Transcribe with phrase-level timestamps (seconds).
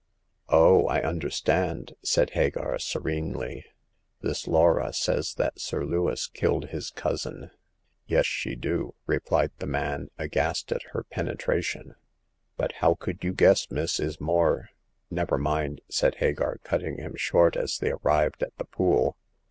[0.49, 3.65] "Oh, I understand," said Hagar, serenely;
[4.21, 7.51] this Laura says that Sir Lewis killed his cousin.""
[8.07, 11.93] Yes, she do," replied the man, aghast at her penetration;
[12.57, 14.69] but how could you guess, miss, is more
[15.11, 19.17] ""Never mind,'' said Hagar, cutting him short as they arrived at the pool.